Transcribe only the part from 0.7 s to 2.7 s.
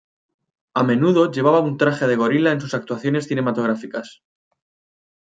A menudo llevaba un traje de gorila en